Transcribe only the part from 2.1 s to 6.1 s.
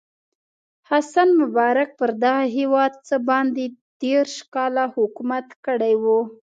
دغه هېواد څه باندې دېرش کاله حکومت کړی و.